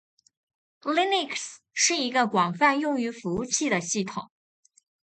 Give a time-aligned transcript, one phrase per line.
[0.83, 4.31] Linux 是一个广泛用于服务器的系统